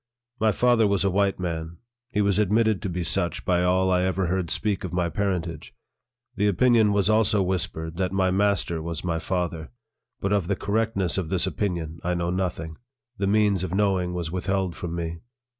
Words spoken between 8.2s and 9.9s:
master was my father;